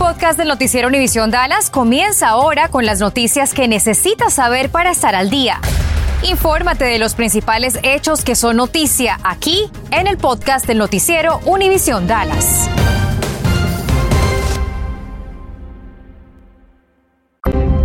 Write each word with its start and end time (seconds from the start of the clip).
podcast 0.00 0.38
del 0.38 0.48
noticiero 0.48 0.88
Univisión 0.88 1.30
Dallas 1.30 1.68
comienza 1.68 2.30
ahora 2.30 2.68
con 2.68 2.86
las 2.86 3.00
noticias 3.00 3.52
que 3.52 3.68
necesitas 3.68 4.32
saber 4.32 4.70
para 4.70 4.90
estar 4.90 5.14
al 5.14 5.28
día. 5.28 5.60
Infórmate 6.22 6.86
de 6.86 6.98
los 6.98 7.14
principales 7.14 7.78
hechos 7.82 8.24
que 8.24 8.34
son 8.34 8.56
noticia 8.56 9.18
aquí 9.24 9.70
en 9.90 10.06
el 10.06 10.16
podcast 10.16 10.66
del 10.66 10.78
noticiero 10.78 11.40
Univisión 11.44 12.06
Dallas. 12.06 12.70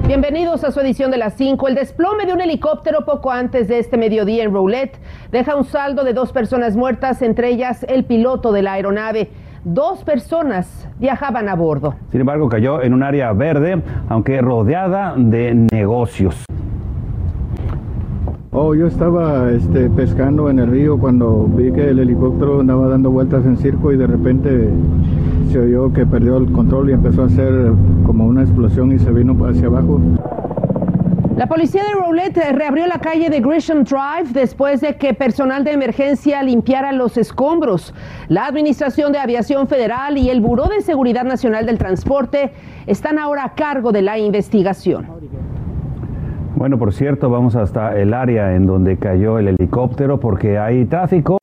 Bienvenidos 0.07 0.63
a 0.63 0.71
su 0.71 0.79
edición 0.79 1.11
de 1.11 1.17
las 1.17 1.33
5. 1.35 1.67
El 1.67 1.75
desplome 1.75 2.25
de 2.25 2.31
un 2.31 2.39
helicóptero 2.39 3.03
poco 3.03 3.29
antes 3.29 3.67
de 3.67 3.79
este 3.79 3.97
mediodía 3.97 4.45
en 4.45 4.53
Roulette 4.53 4.97
deja 5.31 5.57
un 5.57 5.65
saldo 5.65 6.05
de 6.05 6.13
dos 6.13 6.31
personas 6.31 6.77
muertas, 6.77 7.21
entre 7.21 7.49
ellas 7.49 7.85
el 7.89 8.05
piloto 8.05 8.53
de 8.53 8.61
la 8.61 8.73
aeronave. 8.73 9.31
Dos 9.65 10.03
personas 10.03 10.87
viajaban 10.99 11.49
a 11.49 11.55
bordo. 11.55 11.95
Sin 12.11 12.21
embargo, 12.21 12.47
cayó 12.47 12.83
en 12.83 12.93
un 12.93 13.01
área 13.01 13.33
verde, 13.33 13.81
aunque 14.09 14.39
rodeada 14.39 15.15
de 15.17 15.55
negocios. 15.55 16.45
Oh, 18.51 18.75
yo 18.75 18.85
estaba 18.85 19.49
este, 19.49 19.89
pescando 19.89 20.51
en 20.51 20.59
el 20.59 20.67
río 20.67 20.99
cuando 20.99 21.45
vi 21.45 21.71
que 21.71 21.89
el 21.89 21.97
helicóptero 21.97 22.59
andaba 22.59 22.89
dando 22.89 23.09
vueltas 23.09 23.43
en 23.47 23.57
circo 23.57 23.91
y 23.91 23.97
de 23.97 24.05
repente 24.05 24.69
se 25.51 25.57
oyó 25.57 25.91
que 25.91 26.05
perdió 26.05 26.37
el 26.37 26.51
control 26.51 26.91
y 26.91 26.93
empezó 26.93 27.23
a 27.23 27.25
hacer 27.25 27.71
como 28.05 28.27
una 28.27 28.43
explosión 28.43 28.91
y 28.91 28.99
se 28.99 29.11
vino 29.11 29.35
hacia 29.47 29.65
abajo. 29.65 29.99
La 31.35 31.47
policía 31.47 31.83
de 31.83 31.99
Roulette 31.99 32.53
reabrió 32.53 32.87
la 32.87 32.99
calle 32.99 33.29
de 33.29 33.41
Grisham 33.41 33.83
Drive 33.83 34.31
después 34.31 34.79
de 34.79 34.95
que 34.95 35.13
personal 35.13 35.65
de 35.65 35.73
emergencia 35.73 36.41
limpiara 36.41 36.93
los 36.93 37.17
escombros. 37.17 37.93
La 38.29 38.45
Administración 38.45 39.11
de 39.11 39.17
Aviación 39.17 39.67
Federal 39.67 40.17
y 40.17 40.29
el 40.29 40.39
Buró 40.39 40.69
de 40.69 40.79
Seguridad 40.79 41.25
Nacional 41.25 41.65
del 41.65 41.77
Transporte 41.77 42.53
están 42.87 43.19
ahora 43.19 43.43
a 43.43 43.53
cargo 43.53 43.91
de 43.91 44.01
la 44.01 44.17
investigación. 44.17 45.07
Bueno, 46.55 46.79
por 46.79 46.93
cierto, 46.93 47.29
vamos 47.29 47.57
hasta 47.57 47.99
el 47.99 48.13
área 48.13 48.55
en 48.55 48.65
donde 48.65 48.97
cayó 48.97 49.37
el 49.37 49.49
helicóptero 49.49 50.21
porque 50.21 50.57
hay 50.57 50.85
tráfico. 50.85 51.37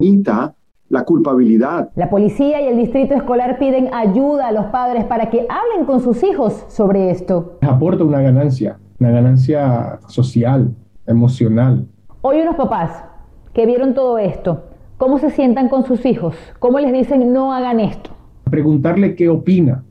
La 0.89 1.05
culpabilidad. 1.05 1.91
La 1.97 2.08
policía 2.08 2.62
y 2.62 2.69
el 2.69 2.78
distrito 2.78 3.14
escolar 3.14 3.58
piden 3.58 3.92
ayuda 3.92 4.48
a 4.48 4.52
los 4.52 4.67
padres 4.67 5.05
para 5.05 5.28
que 5.28 5.47
hablen 5.50 5.84
con 5.84 6.00
sus 6.00 6.22
hijos 6.22 6.64
sobre 6.69 7.11
esto. 7.11 7.58
Aporta 7.61 8.05
una 8.05 8.22
ganancia 8.22 8.78
una 9.03 9.11
ganancia 9.11 9.98
social, 10.06 10.77
emocional. 11.08 11.89
Hoy 12.20 12.41
unos 12.41 12.55
papás 12.55 13.05
que 13.53 13.67
vieron 13.67 13.95
todo 13.95 14.17
esto, 14.19 14.62
¿cómo 14.97 15.19
se 15.19 15.31
sientan 15.31 15.69
con 15.69 15.84
sus 15.84 16.06
hijos? 16.06 16.36
¿Cómo 16.61 16.78
les 16.78 16.92
dicen 16.92 17.33
no 17.33 17.53
hagan 17.53 17.80
esto? 17.80 18.11
Preguntarle 18.45 19.17
qué 19.17 19.28
opina, 19.28 19.84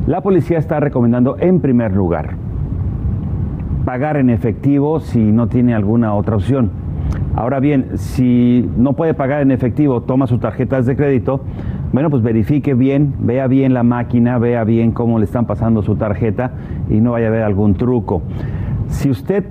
La 0.06 0.22
policía 0.22 0.58
está 0.58 0.80
recomendando 0.80 1.36
en 1.38 1.60
primer 1.60 1.92
lugar 1.92 2.47
pagar 3.88 4.18
en 4.18 4.28
efectivo 4.28 5.00
si 5.00 5.18
no 5.18 5.46
tiene 5.46 5.74
alguna 5.74 6.12
otra 6.12 6.36
opción. 6.36 6.70
Ahora 7.34 7.58
bien, 7.58 7.92
si 7.96 8.68
no 8.76 8.92
puede 8.92 9.14
pagar 9.14 9.40
en 9.40 9.50
efectivo, 9.50 10.02
toma 10.02 10.26
sus 10.26 10.40
tarjetas 10.40 10.84
de 10.84 10.94
crédito, 10.94 11.40
bueno, 11.94 12.10
pues 12.10 12.22
verifique 12.22 12.74
bien, 12.74 13.14
vea 13.18 13.46
bien 13.46 13.72
la 13.72 13.84
máquina, 13.84 14.36
vea 14.36 14.62
bien 14.64 14.92
cómo 14.92 15.18
le 15.18 15.24
están 15.24 15.46
pasando 15.46 15.80
su 15.80 15.96
tarjeta 15.96 16.52
y 16.90 17.00
no 17.00 17.12
vaya 17.12 17.28
a 17.28 17.30
haber 17.30 17.42
algún 17.44 17.76
truco. 17.76 18.20
Si 18.88 19.08
usted 19.08 19.46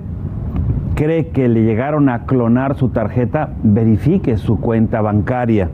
cree 0.94 1.30
que 1.30 1.48
le 1.48 1.64
llegaron 1.64 2.08
a 2.08 2.24
clonar 2.24 2.76
su 2.76 2.90
tarjeta, 2.90 3.54
verifique 3.64 4.36
su 4.36 4.60
cuenta 4.60 5.00
bancaria. 5.00 5.68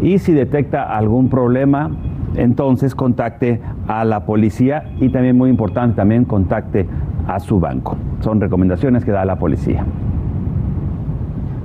Y 0.00 0.18
si 0.18 0.32
detecta 0.32 0.96
algún 0.96 1.30
problema, 1.30 1.90
entonces 2.36 2.94
contacte 2.94 3.60
a 3.88 4.04
la 4.04 4.24
policía 4.24 4.84
y 5.00 5.08
también 5.08 5.36
muy 5.36 5.50
importante, 5.50 5.96
también 5.96 6.24
contacte 6.26 6.86
a 7.26 7.40
su 7.40 7.60
banco. 7.60 7.96
Son 8.20 8.40
recomendaciones 8.40 9.04
que 9.04 9.12
da 9.12 9.24
la 9.24 9.36
policía. 9.36 9.84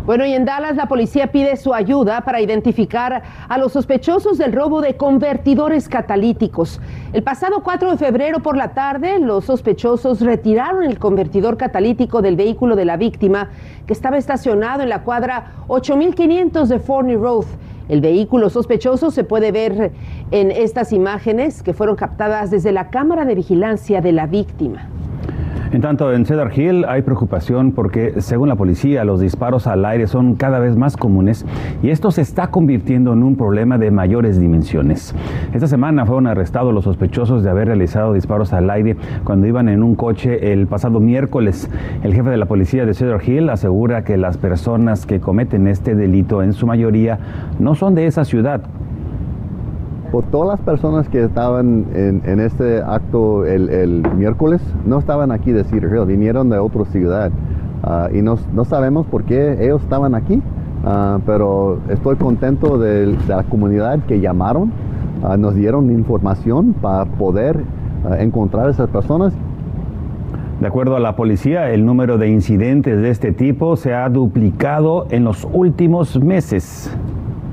Bueno, 0.04 0.26
y 0.26 0.34
en 0.34 0.46
Dallas 0.46 0.76
la 0.76 0.88
policía 0.88 1.28
pide 1.28 1.56
su 1.58 1.76
ayuda 1.76 2.22
para 2.22 2.42
identificar 2.42 3.22
a 3.48 3.58
los 3.60 3.74
sospechosos 3.74 4.40
del 4.40 4.52
robo 4.52 4.82
de 4.82 4.98
convertidores 4.98 5.88
catalíticos. 5.88 6.82
El 7.14 7.22
pasado 7.22 7.62
4 7.62 7.92
de 7.92 7.98
febrero 7.98 8.40
por 8.40 8.58
la 8.58 8.70
tarde, 8.74 9.20
los 9.20 9.46
sospechosos 9.46 10.22
retiraron 10.22 10.84
el 10.84 10.98
convertidor 10.98 11.56
catalítico 11.56 12.24
del 12.24 12.36
vehículo 12.36 12.76
de 12.76 12.86
la 12.86 12.98
víctima 12.98 13.50
que 13.86 13.94
estaba 13.94 14.18
estacionado 14.18 14.82
en 14.82 14.90
la 14.90 15.04
cuadra 15.04 15.54
8500 15.68 16.68
de 16.68 16.80
Forney 16.80 17.16
Road. 17.16 17.46
El 17.88 18.02
vehículo 18.02 18.50
sospechoso 18.50 19.12
se 19.12 19.24
puede 19.24 19.52
ver 19.52 19.92
en 20.32 20.50
estas 20.50 20.94
imágenes 20.94 21.62
que 21.62 21.74
fueron 21.74 21.96
captadas 21.96 22.50
desde 22.50 22.72
la 22.72 22.90
cámara 22.90 23.24
de 23.24 23.36
vigilancia 23.36 24.02
de 24.02 24.14
la 24.14 24.26
víctima. 24.26 24.90
En 25.72 25.80
tanto, 25.80 26.12
en 26.12 26.26
Cedar 26.26 26.52
Hill 26.54 26.84
hay 26.86 27.02
preocupación 27.02 27.72
porque, 27.72 28.20
según 28.20 28.50
la 28.50 28.58
policía, 28.58 29.06
los 29.06 29.22
disparos 29.22 29.68
al 29.68 29.86
aire 29.86 30.06
son 30.06 30.36
cada 30.36 30.60
vez 30.60 30.76
más 30.76 30.98
comunes 30.98 31.46
y 31.82 31.92
esto 31.92 32.12
se 32.12 32.22
está 32.22 32.48
convirtiendo 32.48 33.14
en 33.14 33.24
un 33.24 33.38
problema 33.38 33.78
de 33.78 33.90
mayores 33.90 34.38
dimensiones. 34.38 35.16
Esta 35.54 35.68
semana 35.68 36.06
fueron 36.06 36.28
arrestados 36.28 36.74
los 36.74 36.84
sospechosos 36.84 37.42
de 37.42 37.50
haber 37.50 37.68
realizado 37.68 38.12
disparos 38.12 38.52
al 38.52 38.70
aire 38.70 38.98
cuando 39.24 39.48
iban 39.48 39.70
en 39.70 39.82
un 39.82 39.96
coche 39.96 40.52
el 40.52 40.68
pasado 40.68 41.00
miércoles. 41.00 41.70
El 42.04 42.14
jefe 42.14 42.30
de 42.30 42.38
la 42.38 42.48
policía 42.48 42.86
de 42.86 42.94
Cedar 42.94 43.22
Hill 43.26 43.50
asegura 43.50 44.04
que 44.04 44.18
las 44.18 44.38
personas 44.38 45.06
que 45.06 45.22
cometen 45.22 45.68
este 45.68 45.96
delito 45.96 46.44
en 46.44 46.52
su 46.52 46.68
mayoría 46.68 47.18
no 47.60 47.76
son 47.76 47.96
de 47.96 48.08
esa 48.08 48.26
ciudad, 48.26 48.62
por 50.12 50.26
todas 50.26 50.48
las 50.48 50.60
personas 50.60 51.08
que 51.08 51.24
estaban 51.24 51.86
en, 51.94 52.40
este 52.40 52.82
acto 52.82 53.46
el, 53.46 54.04
miércoles, 54.18 54.62
no 54.86 55.00
estaban 55.00 55.32
aquí 55.32 55.52
de 55.52 55.64
Cedar 55.64 56.06
vinieron 56.06 56.50
de 56.50 56.58
otra 56.60 56.86
ciudad. 56.86 57.32
Ah, 57.84 58.10
y 58.14 58.22
no, 58.22 58.38
sabemos 58.66 59.08
por 59.08 59.24
qué 59.24 59.64
ellos 59.64 59.82
estaban 59.82 60.14
aquí, 60.14 60.42
ah, 60.86 61.20
pero 61.26 61.80
estoy 61.90 62.18
contento 62.18 62.78
de, 62.78 63.18
la 63.28 63.44
comunidad 63.44 64.00
que 64.02 64.20
llamaron, 64.20 64.72
ah, 65.24 65.38
nos 65.38 65.56
dieron 65.56 65.90
información 65.90 66.74
para 66.74 67.06
poder 67.06 67.64
encontrar 68.18 68.68
a 68.68 68.72
esas 68.72 68.90
personas 68.90 69.32
de 70.60 70.68
acuerdo 70.68 70.96
a 70.96 71.00
la 71.00 71.16
policía, 71.16 71.72
el 71.72 71.86
número 71.86 72.20
de 72.20 72.30
incidentes 72.30 73.02
de 73.02 73.10
este 73.10 73.32
tipo 73.32 73.76
se 73.76 73.96
ha 73.96 74.08
duplicado 74.10 75.08
en 75.10 75.24
los 75.24 75.48
últimos 75.52 76.22
meses. 76.22 76.96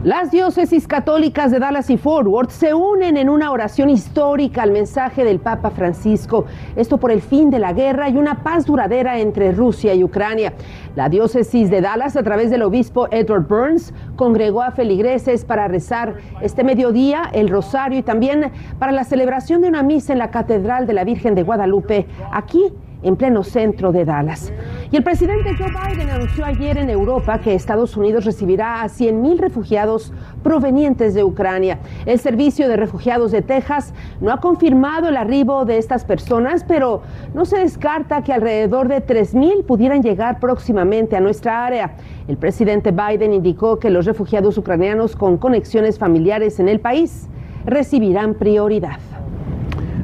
Las 0.05 0.31
diócesis 0.31 0.87
católicas 0.87 1.51
de 1.51 1.59
Dallas 1.59 1.91
y 1.91 1.97
Fort 1.97 2.29
Worth 2.29 2.51
se 2.51 2.73
unen 2.73 3.17
en 3.17 3.29
una 3.29 3.51
oración 3.51 3.91
histórica 3.91 4.63
al 4.63 4.71
mensaje 4.71 5.25
del 5.25 5.41
Papa 5.41 5.71
Francisco, 5.71 6.45
esto 6.77 6.99
por 6.99 7.11
el 7.11 7.21
fin 7.21 7.51
de 7.51 7.59
la 7.59 7.73
guerra 7.73 8.09
y 8.09 8.17
una 8.17 8.45
paz 8.45 8.65
duradera 8.65 9.19
entre 9.19 9.51
Rusia 9.51 9.95
y 9.95 10.05
Ucrania. 10.05 10.53
La 10.95 11.09
diócesis 11.09 11.69
de 11.69 11.81
Dallas, 11.81 12.17
a 12.17 12.23
través 12.23 12.49
del 12.49 12.63
obispo 12.63 13.09
Edward 13.11 13.49
Burns, 13.49 13.93
congregó 14.15 14.63
a 14.63 14.71
feligreses 14.71 15.45
para 15.45 15.67
rezar 15.67 16.15
este 16.43 16.63
mediodía 16.63 17.23
el 17.33 17.49
rosario 17.49 17.99
y 17.99 18.03
también 18.05 18.53
para 18.79 18.93
la 18.93 19.03
celebración 19.03 19.63
de 19.63 19.69
una 19.69 19.83
misa 19.83 20.13
en 20.13 20.21
la 20.21 20.31
Catedral 20.31 20.87
de 20.87 20.93
la 20.93 21.03
Virgen 21.03 21.35
de 21.35 21.43
Guadalupe, 21.43 22.07
aquí 22.31 22.73
en 23.03 23.17
pleno 23.17 23.43
centro 23.43 23.91
de 23.91 24.05
Dallas. 24.05 24.53
Y 24.91 24.97
el 24.97 25.03
presidente 25.03 25.55
Joe 25.55 25.69
Biden 25.69 26.09
anunció 26.09 26.47
ayer 26.47 26.79
en 26.79 26.89
Europa 26.89 27.39
que 27.41 27.53
Estados 27.55 27.95
Unidos 27.95 28.25
recibirá 28.25 28.81
a 28.81 28.87
100.000 28.87 29.39
refugiados 29.39 30.15
provenientes 30.43 31.13
de 31.13 31.25
Ucrania. 31.25 31.81
El 32.07 32.19
Servicio 32.19 32.67
de 32.69 32.77
Refugiados 32.79 33.31
de 33.31 33.43
Texas 33.43 33.93
no 34.23 34.33
ha 34.33 34.41
confirmado 34.41 35.11
el 35.11 35.19
arribo 35.19 35.67
de 35.67 35.77
estas 35.77 36.07
personas, 36.07 36.65
pero 36.67 37.03
no 37.35 37.45
se 37.45 37.59
descarta 37.59 38.23
que 38.23 38.33
alrededor 38.33 38.89
de 38.89 39.07
3.000 39.07 39.67
pudieran 39.67 40.03
llegar 40.03 40.41
próximamente 40.41 41.17
a 41.17 41.21
nuestra 41.21 41.67
área. 41.67 41.93
El 42.27 42.39
presidente 42.39 42.91
Biden 42.91 43.35
indicó 43.35 43.79
que 43.79 43.91
los 43.91 44.07
refugiados 44.07 44.57
ucranianos 44.57 45.17
con 45.17 45.37
conexiones 45.37 45.99
familiares 45.99 46.61
en 46.61 46.69
el 46.71 46.81
país 46.81 47.29
recibirán 47.67 48.33
prioridad. 48.33 48.99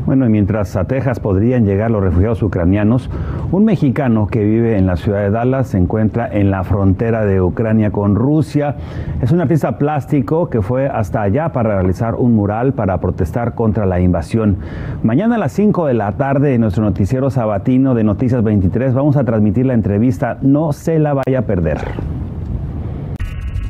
Bueno, 0.05 0.27
y 0.27 0.29
mientras 0.29 0.77
a 0.77 0.85
Texas 0.85 1.19
podrían 1.19 1.65
llegar 1.65 1.91
los 1.91 2.03
refugiados 2.03 2.43
ucranianos, 2.43 3.09
un 3.53 3.65
mexicano 3.65 4.27
que 4.27 4.45
vive 4.45 4.79
en 4.79 4.87
la 4.87 4.97
ciudad 4.97 5.21
de 5.21 5.31
Dallas 5.31 5.69
se 5.69 5.79
encuentra 5.79 6.29
en 6.31 6.51
la 6.51 6.65
frontera 6.65 7.25
de 7.25 7.41
Ucrania 7.41 7.91
con 7.91 8.15
Rusia. 8.15 8.77
Es 9.21 9.33
un 9.33 9.41
artista 9.41 9.79
plástico 9.79 10.49
que 10.49 10.63
fue 10.63 10.89
hasta 10.89 11.23
allá 11.23 11.51
para 11.51 11.75
realizar 11.75 12.15
un 12.15 12.35
mural 12.35 12.73
para 12.73 12.99
protestar 12.99 13.55
contra 13.55 13.87
la 13.87 14.01
invasión. 14.01 14.57
Mañana 15.03 15.37
a 15.37 15.39
las 15.39 15.53
5 15.53 15.87
de 15.87 15.95
la 15.95 16.13
tarde 16.13 16.55
en 16.55 16.63
nuestro 16.63 16.83
noticiero 16.83 17.31
sabatino 17.31 17.95
de 17.95 18.05
Noticias 18.05 18.43
23 18.43 18.95
vamos 18.95 19.17
a 19.17 19.25
transmitir 19.25 19.67
la 19.67 19.75
entrevista. 19.75 20.39
No 20.43 20.73
se 20.73 20.99
la 20.99 21.15
vaya 21.15 21.41
a 21.41 21.43
perder. 21.43 21.79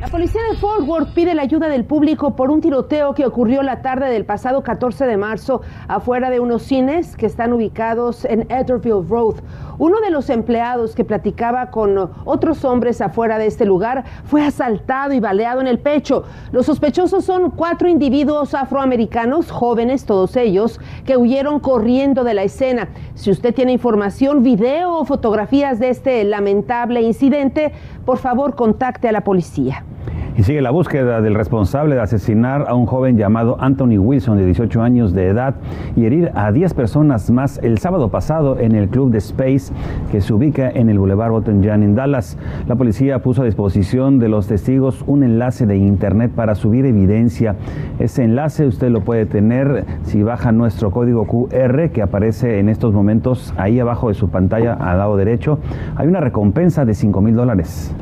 La 0.05 0.11
policía 0.11 0.41
de 0.51 0.57
Fort 0.57 0.87
Worth 0.87 1.15
pide 1.15 1.33
la 1.33 1.41
ayuda 1.41 1.67
del 1.67 1.83
público 1.83 2.35
por 2.35 2.51
un 2.51 2.61
tiroteo 2.61 3.15
que 3.15 3.25
ocurrió 3.25 3.63
la 3.63 3.81
tarde 3.81 4.07
del 4.11 4.23
pasado 4.23 4.61
14 4.61 5.07
de 5.07 5.17
marzo 5.17 5.61
afuera 5.87 6.29
de 6.29 6.39
unos 6.39 6.61
cines 6.61 7.17
que 7.17 7.25
están 7.25 7.53
ubicados 7.53 8.23
en 8.23 8.41
Etterville 8.51 9.03
Road. 9.09 9.37
Uno 9.79 9.99
de 10.01 10.11
los 10.11 10.29
empleados 10.29 10.93
que 10.93 11.03
platicaba 11.03 11.71
con 11.71 12.11
otros 12.23 12.63
hombres 12.65 13.01
afuera 13.01 13.39
de 13.39 13.47
este 13.47 13.65
lugar 13.65 14.03
fue 14.25 14.45
asaltado 14.45 15.11
y 15.11 15.19
baleado 15.19 15.59
en 15.59 15.65
el 15.65 15.79
pecho. 15.79 16.23
Los 16.51 16.67
sospechosos 16.67 17.25
son 17.25 17.49
cuatro 17.49 17.89
individuos 17.89 18.53
afroamericanos, 18.53 19.49
jóvenes 19.49 20.05
todos 20.05 20.35
ellos, 20.35 20.79
que 21.03 21.17
huyeron 21.17 21.59
corriendo 21.59 22.23
de 22.23 22.35
la 22.35 22.43
escena. 22.43 22.89
Si 23.15 23.31
usted 23.31 23.55
tiene 23.55 23.71
información, 23.71 24.43
video 24.43 24.99
o 24.99 25.03
fotografías 25.03 25.79
de 25.79 25.89
este 25.89 26.23
lamentable 26.25 27.01
incidente, 27.01 27.73
por 28.05 28.19
favor 28.19 28.53
contacte 28.55 29.09
a 29.09 29.11
la 29.11 29.23
policía. 29.23 29.83
Y 30.37 30.43
sigue 30.43 30.61
la 30.61 30.71
búsqueda 30.71 31.21
del 31.21 31.33
responsable 31.33 31.95
de 31.95 32.01
asesinar 32.01 32.65
a 32.67 32.75
un 32.75 32.85
joven 32.85 33.17
llamado 33.17 33.55
Anthony 33.57 33.97
Wilson 33.97 34.37
de 34.37 34.45
18 34.45 34.81
años 34.81 35.13
de 35.13 35.27
edad 35.27 35.55
y 35.95 36.05
herir 36.05 36.31
a 36.35 36.51
10 36.51 36.73
personas 36.73 37.31
más 37.31 37.57
el 37.63 37.77
sábado 37.77 38.09
pasado 38.09 38.59
en 38.59 38.75
el 38.75 38.89
club 38.89 39.11
de 39.11 39.19
Space 39.19 39.71
que 40.11 40.19
se 40.19 40.33
ubica 40.33 40.69
en 40.69 40.89
el 40.89 40.99
Boulevard 40.99 41.31
Bottom 41.31 41.63
Jan 41.63 41.83
en 41.83 41.95
Dallas. 41.95 42.37
La 42.67 42.75
policía 42.75 43.19
puso 43.19 43.43
a 43.43 43.45
disposición 43.45 44.19
de 44.19 44.27
los 44.27 44.47
testigos 44.47 45.05
un 45.07 45.23
enlace 45.23 45.65
de 45.65 45.77
internet 45.77 46.31
para 46.35 46.55
subir 46.55 46.85
evidencia. 46.85 47.55
Ese 47.99 48.25
enlace 48.25 48.67
usted 48.67 48.89
lo 48.89 49.05
puede 49.05 49.25
tener 49.25 49.85
si 50.03 50.21
baja 50.21 50.51
nuestro 50.51 50.91
código 50.91 51.25
QR 51.27 51.91
que 51.91 52.01
aparece 52.01 52.59
en 52.59 52.67
estos 52.67 52.93
momentos 52.93 53.53
ahí 53.55 53.79
abajo 53.79 54.09
de 54.09 54.15
su 54.15 54.29
pantalla 54.29 54.73
al 54.73 54.97
lado 54.97 55.15
derecho. 55.15 55.59
Hay 55.95 56.09
una 56.09 56.19
recompensa 56.19 56.83
de 56.83 56.93
5 56.93 57.21
mil 57.21 57.35
dólares. 57.35 57.95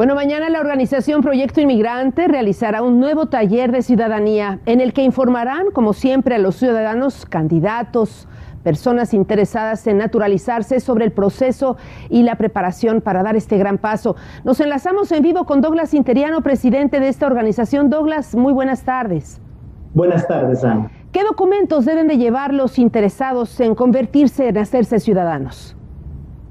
Bueno, 0.00 0.14
mañana 0.14 0.48
la 0.48 0.60
organización 0.60 1.20
Proyecto 1.20 1.60
Inmigrante 1.60 2.26
realizará 2.26 2.82
un 2.82 3.00
nuevo 3.00 3.26
taller 3.26 3.70
de 3.70 3.82
ciudadanía 3.82 4.58
en 4.64 4.80
el 4.80 4.94
que 4.94 5.02
informarán, 5.02 5.70
como 5.72 5.92
siempre, 5.92 6.34
a 6.36 6.38
los 6.38 6.56
ciudadanos, 6.56 7.26
candidatos, 7.26 8.26
personas 8.64 9.12
interesadas 9.12 9.86
en 9.86 9.98
naturalizarse 9.98 10.80
sobre 10.80 11.04
el 11.04 11.12
proceso 11.12 11.76
y 12.08 12.22
la 12.22 12.36
preparación 12.36 13.02
para 13.02 13.22
dar 13.22 13.36
este 13.36 13.58
gran 13.58 13.76
paso. 13.76 14.16
Nos 14.42 14.58
enlazamos 14.60 15.12
en 15.12 15.22
vivo 15.22 15.44
con 15.44 15.60
Douglas 15.60 15.92
Interiano, 15.92 16.40
presidente 16.40 16.98
de 16.98 17.08
esta 17.08 17.26
organización. 17.26 17.90
Douglas, 17.90 18.34
muy 18.34 18.54
buenas 18.54 18.84
tardes. 18.84 19.38
Buenas 19.92 20.26
tardes, 20.26 20.64
Ana. 20.64 20.90
¿Qué 21.12 21.24
documentos 21.24 21.84
deben 21.84 22.08
de 22.08 22.16
llevar 22.16 22.54
los 22.54 22.78
interesados 22.78 23.60
en 23.60 23.74
convertirse 23.74 24.48
en 24.48 24.56
hacerse 24.56 24.98
ciudadanos? 24.98 25.76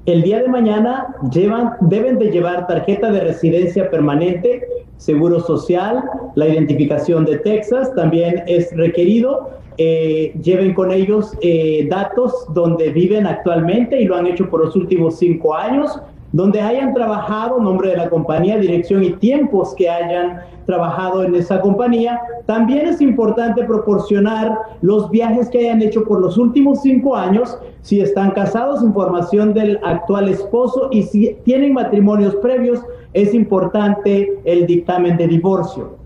El 0.06 0.22
día 0.22 0.40
de 0.40 0.48
mañana 0.48 1.14
llevan, 1.30 1.72
deben 1.82 2.18
de 2.18 2.30
llevar 2.30 2.66
tarjeta 2.66 3.10
de 3.12 3.20
residencia 3.20 3.90
permanente, 3.90 4.66
seguro 4.96 5.40
social, 5.40 6.02
la 6.36 6.48
identificación 6.48 7.26
de 7.26 7.38
Texas, 7.38 7.94
también 7.94 8.42
es 8.46 8.74
requerido. 8.74 9.50
Eh, 9.76 10.32
lleven 10.42 10.74
con 10.74 10.90
ellos 10.90 11.36
eh, 11.42 11.86
datos 11.88 12.32
donde 12.52 12.90
viven 12.90 13.26
actualmente 13.26 14.00
y 14.00 14.04
lo 14.04 14.16
han 14.16 14.26
hecho 14.26 14.50
por 14.50 14.64
los 14.64 14.76
últimos 14.76 15.18
cinco 15.18 15.54
años, 15.54 15.98
donde 16.32 16.60
hayan 16.60 16.94
trabajado, 16.94 17.58
nombre 17.60 17.90
de 17.90 17.96
la 17.96 18.08
compañía, 18.08 18.58
dirección 18.58 19.02
y 19.02 19.12
tiempos 19.14 19.74
que 19.74 19.88
hayan 19.88 20.40
trabajado 20.66 21.24
en 21.24 21.34
esa 21.34 21.60
compañía. 21.60 22.20
También 22.46 22.86
es 22.86 23.00
importante 23.00 23.64
proporcionar 23.64 24.56
los 24.82 25.10
viajes 25.10 25.48
que 25.48 25.58
hayan 25.58 25.82
hecho 25.82 26.04
por 26.04 26.20
los 26.20 26.38
últimos 26.38 26.82
cinco 26.82 27.16
años, 27.16 27.58
si 27.82 28.00
están 28.00 28.30
casados, 28.30 28.82
información 28.82 29.52
del 29.54 29.80
actual 29.82 30.28
esposo 30.28 30.88
y 30.92 31.02
si 31.02 31.36
tienen 31.44 31.72
matrimonios 31.72 32.36
previos, 32.36 32.80
es 33.12 33.34
importante 33.34 34.40
el 34.44 34.66
dictamen 34.66 35.16
de 35.16 35.26
divorcio. 35.26 35.98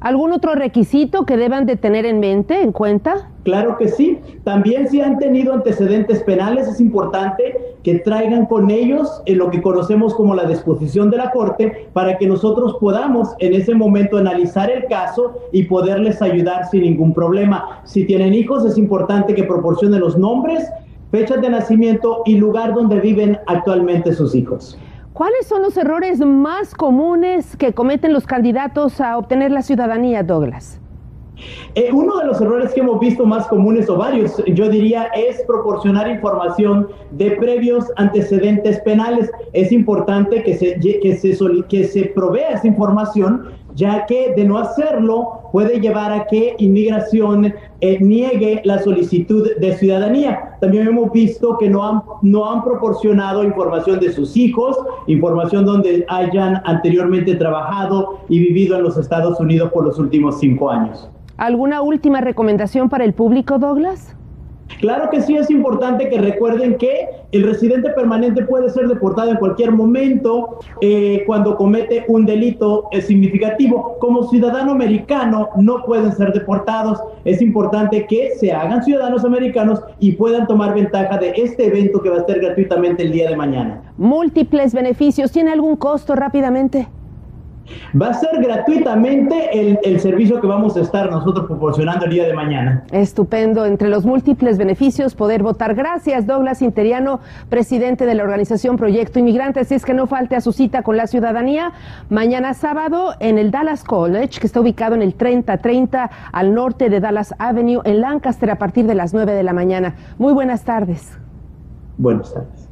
¿Algún 0.00 0.32
otro 0.32 0.54
requisito 0.54 1.26
que 1.26 1.36
deban 1.36 1.66
de 1.66 1.76
tener 1.76 2.06
en 2.06 2.20
mente, 2.20 2.62
en 2.62 2.72
cuenta? 2.72 3.29
Claro 3.42 3.76
que 3.78 3.88
sí. 3.88 4.18
También 4.44 4.88
si 4.88 5.00
han 5.00 5.18
tenido 5.18 5.54
antecedentes 5.54 6.22
penales, 6.22 6.68
es 6.68 6.80
importante 6.80 7.56
que 7.82 8.00
traigan 8.00 8.46
con 8.46 8.70
ellos 8.70 9.22
en 9.24 9.38
lo 9.38 9.50
que 9.50 9.62
conocemos 9.62 10.14
como 10.14 10.34
la 10.34 10.44
disposición 10.44 11.10
de 11.10 11.16
la 11.16 11.30
Corte 11.30 11.88
para 11.92 12.18
que 12.18 12.26
nosotros 12.26 12.76
podamos 12.78 13.30
en 13.38 13.54
ese 13.54 13.74
momento 13.74 14.18
analizar 14.18 14.70
el 14.70 14.86
caso 14.86 15.38
y 15.52 15.62
poderles 15.64 16.20
ayudar 16.20 16.68
sin 16.70 16.82
ningún 16.82 17.14
problema. 17.14 17.80
Si 17.84 18.04
tienen 18.04 18.34
hijos, 18.34 18.64
es 18.66 18.76
importante 18.76 19.34
que 19.34 19.44
proporcionen 19.44 20.00
los 20.00 20.18
nombres, 20.18 20.68
fechas 21.10 21.40
de 21.40 21.50
nacimiento 21.50 22.22
y 22.26 22.36
lugar 22.36 22.74
donde 22.74 23.00
viven 23.00 23.38
actualmente 23.46 24.12
sus 24.12 24.34
hijos. 24.34 24.78
¿Cuáles 25.12 25.46
son 25.46 25.62
los 25.62 25.76
errores 25.76 26.20
más 26.20 26.74
comunes 26.74 27.56
que 27.56 27.72
cometen 27.72 28.12
los 28.12 28.26
candidatos 28.26 29.00
a 29.00 29.18
obtener 29.18 29.50
la 29.50 29.62
ciudadanía, 29.62 30.22
Douglas? 30.22 30.79
Eh, 31.74 31.90
uno 31.92 32.18
de 32.18 32.26
los 32.26 32.40
errores 32.40 32.72
que 32.72 32.80
hemos 32.80 33.00
visto 33.00 33.24
más 33.26 33.46
comunes 33.46 33.88
o 33.88 33.96
varios, 33.96 34.42
yo 34.46 34.68
diría, 34.68 35.04
es 35.14 35.42
proporcionar 35.46 36.08
información 36.08 36.88
de 37.12 37.32
previos 37.32 37.86
antecedentes 37.96 38.80
penales. 38.80 39.30
Es 39.52 39.72
importante 39.72 40.42
que 40.42 40.56
se, 40.56 40.78
que 40.78 41.16
se, 41.16 41.64
que 41.68 41.84
se 41.84 42.04
provea 42.06 42.50
esa 42.50 42.66
información 42.66 43.60
ya 43.74 44.06
que 44.06 44.34
de 44.34 44.44
no 44.44 44.58
hacerlo 44.58 45.48
puede 45.52 45.80
llevar 45.80 46.12
a 46.12 46.26
que 46.26 46.54
inmigración 46.58 47.54
eh, 47.80 47.98
niegue 48.00 48.60
la 48.64 48.78
solicitud 48.78 49.48
de 49.58 49.76
ciudadanía. 49.76 50.56
También 50.60 50.88
hemos 50.88 51.10
visto 51.12 51.56
que 51.58 51.68
no 51.68 51.86
han, 51.86 52.02
no 52.22 52.50
han 52.50 52.62
proporcionado 52.62 53.42
información 53.44 53.98
de 54.00 54.12
sus 54.12 54.36
hijos, 54.36 54.76
información 55.06 55.64
donde 55.64 56.04
hayan 56.08 56.60
anteriormente 56.64 57.34
trabajado 57.36 58.20
y 58.28 58.38
vivido 58.38 58.76
en 58.76 58.84
los 58.84 58.96
Estados 58.96 59.40
Unidos 59.40 59.70
por 59.72 59.84
los 59.84 59.98
últimos 59.98 60.38
cinco 60.38 60.70
años. 60.70 61.08
¿Alguna 61.40 61.80
última 61.80 62.20
recomendación 62.20 62.90
para 62.90 63.02
el 63.02 63.14
público, 63.14 63.58
Douglas? 63.58 64.14
Claro 64.78 65.08
que 65.08 65.22
sí 65.22 65.38
es 65.38 65.50
importante 65.50 66.10
que 66.10 66.18
recuerden 66.18 66.76
que 66.76 67.08
el 67.32 67.44
residente 67.44 67.88
permanente 67.92 68.44
puede 68.44 68.68
ser 68.68 68.88
deportado 68.88 69.30
en 69.30 69.38
cualquier 69.38 69.72
momento 69.72 70.58
eh, 70.82 71.24
cuando 71.26 71.56
comete 71.56 72.04
un 72.08 72.26
delito 72.26 72.88
eh, 72.92 73.00
significativo. 73.00 73.96
Como 74.00 74.28
ciudadano 74.28 74.72
americano 74.72 75.48
no 75.56 75.82
pueden 75.86 76.12
ser 76.12 76.34
deportados. 76.34 77.00
Es 77.24 77.40
importante 77.40 78.04
que 78.06 78.32
se 78.36 78.52
hagan 78.52 78.84
ciudadanos 78.84 79.24
americanos 79.24 79.80
y 79.98 80.12
puedan 80.12 80.46
tomar 80.46 80.74
ventaja 80.74 81.16
de 81.16 81.32
este 81.36 81.68
evento 81.68 82.02
que 82.02 82.10
va 82.10 82.18
a 82.18 82.26
ser 82.26 82.38
gratuitamente 82.40 83.02
el 83.02 83.12
día 83.12 83.30
de 83.30 83.36
mañana. 83.36 83.80
Múltiples 83.96 84.74
beneficios. 84.74 85.32
¿Tiene 85.32 85.52
algún 85.52 85.76
costo 85.76 86.14
rápidamente? 86.14 86.86
Va 88.00 88.08
a 88.08 88.14
ser 88.14 88.42
gratuitamente 88.42 89.78
el, 89.82 90.00
servicio 90.00 90.40
que 90.40 90.46
vamos 90.46 90.76
a 90.76 90.80
estar 90.80 91.10
nosotros 91.10 91.46
proporcionando 91.46 92.06
el 92.06 92.12
día 92.12 92.26
de 92.26 92.32
mañana. 92.32 92.84
Estupendo. 92.92 93.66
Entre 93.66 93.88
los 93.88 94.04
múltiples 94.04 94.56
beneficios, 94.56 95.14
poder 95.14 95.42
votar. 95.42 95.74
Gracias, 95.74 96.26
Douglas 96.26 96.62
Interiano, 96.62 97.20
presidente 97.48 98.06
de 98.06 98.14
la 98.14 98.22
organización 98.22 98.76
Proyecto 98.76 99.18
Inmigrante. 99.18 99.60
Así 99.60 99.74
es 99.74 99.84
que 99.84 99.94
no 99.94 100.06
falte 100.06 100.36
a 100.36 100.40
su 100.40 100.52
cita 100.52 100.82
con 100.82 100.96
la 100.96 101.06
ciudadanía. 101.06 101.72
Mañana 102.08 102.54
sábado 102.54 103.14
en 103.20 103.38
el 103.38 103.50
Dallas 103.50 103.84
College, 103.84 104.40
que 104.40 104.46
está 104.46 104.60
ubicado 104.60 104.94
en 104.94 105.02
el 105.02 105.14
3030 105.14 106.10
al 106.32 106.54
norte 106.54 106.88
de 106.88 107.00
Dallas 107.00 107.34
Avenue, 107.38 107.82
en 107.84 108.00
Lancaster, 108.00 108.50
a 108.50 108.56
partir 108.56 108.86
de 108.86 108.94
las 108.94 109.12
9 109.12 109.32
de 109.32 109.42
la 109.42 109.52
mañana. 109.52 109.94
Muy 110.18 110.32
buenas 110.32 110.64
tardes. 110.64 111.18
Buenas 111.98 112.32
tardes. 112.32 112.69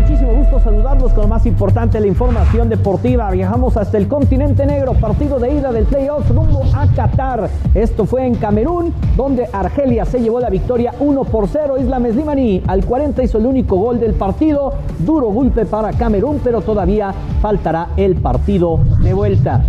Muchísimo 0.00 0.32
gusto 0.32 0.58
saludarlos 0.60 1.12
con 1.12 1.24
lo 1.24 1.28
más 1.28 1.44
importante 1.44 2.00
la 2.00 2.06
información 2.06 2.70
deportiva. 2.70 3.30
Viajamos 3.30 3.76
hasta 3.76 3.98
el 3.98 4.08
continente 4.08 4.64
negro, 4.64 4.94
partido 4.94 5.38
de 5.38 5.52
ida 5.52 5.70
del 5.70 5.84
playoff 5.84 6.30
rumbo 6.30 6.62
a 6.74 6.86
Qatar. 6.86 7.50
Esto 7.74 8.06
fue 8.06 8.26
en 8.26 8.34
Camerún, 8.36 8.94
donde 9.16 9.48
Argelia 9.52 10.06
se 10.06 10.20
llevó 10.20 10.40
la 10.40 10.48
victoria 10.48 10.94
1 10.98 11.24
por 11.24 11.46
0. 11.46 11.76
Islam 11.78 12.06
Slimani 12.10 12.62
al 12.66 12.86
40 12.86 13.22
hizo 13.22 13.36
el 13.36 13.44
único 13.44 13.76
gol 13.76 14.00
del 14.00 14.14
partido. 14.14 14.72
Duro 15.00 15.26
golpe 15.26 15.66
para 15.66 15.92
Camerún, 15.92 16.40
pero 16.42 16.62
todavía 16.62 17.12
faltará 17.42 17.88
el 17.98 18.16
partido 18.16 18.80
de 19.02 19.12
vuelta. 19.12 19.62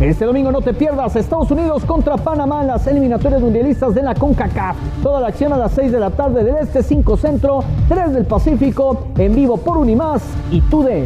Este 0.00 0.24
domingo 0.24 0.52
no 0.52 0.60
te 0.60 0.74
pierdas 0.74 1.16
Estados 1.16 1.50
Unidos 1.50 1.84
contra 1.84 2.16
Panamá 2.16 2.60
en 2.60 2.68
las 2.68 2.86
eliminatorias 2.86 3.40
mundialistas 3.42 3.92
de 3.96 4.02
la 4.04 4.14
CONCACAF. 4.14 4.76
Toda 5.02 5.20
la 5.20 5.26
acción 5.26 5.52
a 5.52 5.56
las 5.56 5.72
6 5.72 5.90
de 5.90 5.98
la 5.98 6.10
tarde 6.10 6.44
del 6.44 6.54
Este, 6.58 6.84
5 6.84 7.16
Centro, 7.16 7.64
3 7.88 8.12
del 8.12 8.24
Pacífico, 8.24 9.08
en 9.18 9.34
vivo 9.34 9.56
por 9.56 9.76
Unimás 9.76 10.22
y 10.52 10.60
TUDE. 10.60 11.04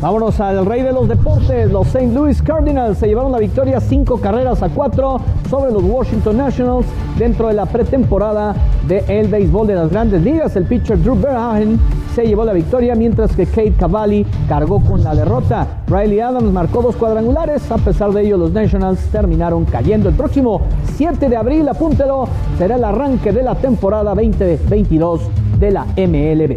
Vámonos 0.00 0.40
al 0.40 0.64
rey 0.64 0.80
de 0.80 0.92
los 0.92 1.08
deportes. 1.08 1.70
Los 1.70 1.88
St. 1.88 2.14
Louis 2.14 2.40
Cardinals 2.40 2.96
se 2.96 3.06
llevaron 3.06 3.32
la 3.32 3.38
victoria 3.38 3.80
5 3.80 4.18
carreras 4.18 4.62
a 4.62 4.70
4 4.70 5.20
sobre 5.50 5.72
los 5.72 5.82
Washington 5.84 6.38
Nationals 6.38 6.86
dentro 7.18 7.48
de 7.48 7.54
la 7.54 7.66
pretemporada 7.66 8.54
del 8.88 9.28
béisbol 9.28 9.66
de 9.66 9.74
las 9.74 9.90
grandes 9.90 10.22
ligas. 10.22 10.56
El 10.56 10.64
pitcher 10.64 11.02
Drew 11.02 11.20
Verhagen 11.20 11.78
se 12.16 12.26
llevó 12.26 12.46
la 12.46 12.54
victoria 12.54 12.94
mientras 12.94 13.36
que 13.36 13.44
Kate 13.44 13.74
Cavalli 13.78 14.24
cargó 14.48 14.80
con 14.80 15.04
la 15.04 15.14
derrota. 15.14 15.82
Riley 15.86 16.20
Adams 16.20 16.50
marcó 16.50 16.80
dos 16.80 16.96
cuadrangulares. 16.96 17.70
A 17.70 17.76
pesar 17.76 18.10
de 18.12 18.22
ello, 18.22 18.38
los 18.38 18.52
Nationals 18.52 19.00
terminaron 19.12 19.66
cayendo. 19.66 20.08
El 20.08 20.14
próximo 20.14 20.62
7 20.94 21.28
de 21.28 21.36
abril, 21.36 21.68
apúntelo, 21.68 22.26
será 22.56 22.76
el 22.76 22.84
arranque 22.84 23.32
de 23.32 23.42
la 23.42 23.54
temporada 23.54 24.14
2022 24.14 25.20
de 25.60 25.70
la 25.70 25.84
MLB. 25.84 26.56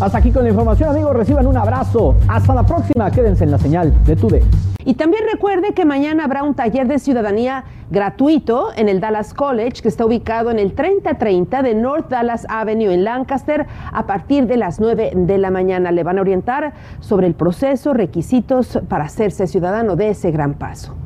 Hasta 0.00 0.18
aquí 0.18 0.32
con 0.32 0.42
la 0.42 0.50
información, 0.50 0.90
amigos. 0.90 1.14
Reciban 1.14 1.46
un 1.46 1.56
abrazo. 1.56 2.16
Hasta 2.26 2.56
la 2.56 2.64
próxima. 2.64 3.08
Quédense 3.08 3.44
en 3.44 3.52
la 3.52 3.58
señal 3.58 3.94
de 4.04 4.16
TUDE. 4.16 4.71
Y 4.84 4.94
también 4.94 5.24
recuerde 5.30 5.74
que 5.74 5.84
mañana 5.84 6.24
habrá 6.24 6.42
un 6.42 6.54
taller 6.54 6.88
de 6.88 6.98
ciudadanía 6.98 7.64
gratuito 7.90 8.70
en 8.74 8.88
el 8.88 9.00
Dallas 9.00 9.34
College, 9.34 9.82
que 9.82 9.88
está 9.88 10.04
ubicado 10.04 10.50
en 10.50 10.58
el 10.58 10.72
3030 10.72 11.62
de 11.62 11.74
North 11.74 12.08
Dallas 12.08 12.46
Avenue 12.48 12.92
en 12.92 13.04
Lancaster, 13.04 13.66
a 13.92 14.06
partir 14.06 14.46
de 14.46 14.56
las 14.56 14.80
9 14.80 15.12
de 15.14 15.38
la 15.38 15.50
mañana. 15.50 15.92
Le 15.92 16.02
van 16.02 16.18
a 16.18 16.22
orientar 16.22 16.72
sobre 17.00 17.26
el 17.26 17.34
proceso, 17.34 17.92
requisitos 17.92 18.78
para 18.88 19.04
hacerse 19.04 19.46
ciudadano 19.46 19.96
de 19.96 20.10
ese 20.10 20.30
gran 20.30 20.54
paso. 20.54 21.01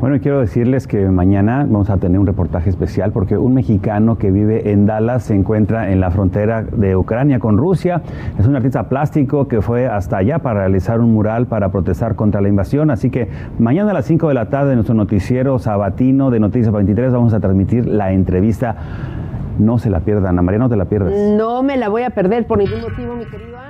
Bueno, 0.00 0.16
quiero 0.18 0.40
decirles 0.40 0.86
que 0.86 1.10
mañana 1.10 1.66
vamos 1.68 1.90
a 1.90 1.98
tener 1.98 2.18
un 2.18 2.26
reportaje 2.26 2.70
especial 2.70 3.12
porque 3.12 3.36
un 3.36 3.52
mexicano 3.52 4.16
que 4.16 4.30
vive 4.30 4.72
en 4.72 4.86
Dallas 4.86 5.24
se 5.24 5.34
encuentra 5.34 5.92
en 5.92 6.00
la 6.00 6.10
frontera 6.10 6.62
de 6.62 6.96
Ucrania 6.96 7.38
con 7.38 7.58
Rusia. 7.58 8.00
Es 8.38 8.46
un 8.46 8.56
artista 8.56 8.88
plástico 8.88 9.46
que 9.46 9.60
fue 9.60 9.88
hasta 9.88 10.16
allá 10.16 10.38
para 10.38 10.60
realizar 10.60 11.00
un 11.00 11.12
mural 11.12 11.48
para 11.48 11.68
protestar 11.68 12.16
contra 12.16 12.40
la 12.40 12.48
invasión. 12.48 12.90
Así 12.90 13.10
que 13.10 13.28
mañana 13.58 13.90
a 13.90 13.94
las 13.94 14.06
5 14.06 14.28
de 14.28 14.34
la 14.34 14.48
tarde 14.48 14.70
en 14.70 14.76
nuestro 14.76 14.94
noticiero 14.94 15.58
sabatino 15.58 16.30
de 16.30 16.40
Noticias 16.40 16.72
23 16.72 17.12
vamos 17.12 17.34
a 17.34 17.40
transmitir 17.40 17.84
la 17.84 18.10
entrevista. 18.12 18.76
No 19.58 19.76
se 19.76 19.90
la 19.90 20.00
pierdan, 20.00 20.28
Ana 20.28 20.40
María, 20.40 20.60
no 20.60 20.70
te 20.70 20.76
la 20.76 20.86
pierdas. 20.86 21.12
No 21.36 21.62
me 21.62 21.76
la 21.76 21.90
voy 21.90 22.04
a 22.04 22.10
perder 22.10 22.46
por 22.46 22.56
ningún 22.56 22.80
motivo, 22.80 23.16
mi 23.16 23.26
querido. 23.26 23.69